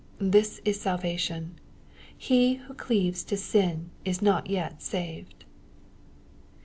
[0.17, 1.59] This is salvation.
[2.17, 5.45] He who cleaves to sin is not yet saved.